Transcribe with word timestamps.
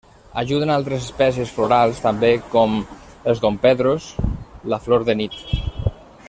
Ajuden 0.41 0.69
altres 0.75 1.03
espècies 1.09 1.51
florals 1.57 2.01
també, 2.07 2.31
com 2.55 2.73
els 3.33 3.43
dompedros, 3.45 4.09
la 4.75 4.81
flor 4.89 5.07
de 5.11 5.17
nit. 5.23 5.39